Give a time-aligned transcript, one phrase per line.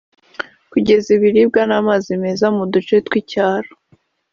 [0.71, 3.71] kugeza ibiribwa n’amazi meza mu duce tw’icyaro